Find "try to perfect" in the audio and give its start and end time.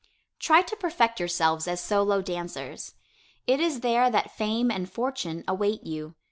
0.39-1.19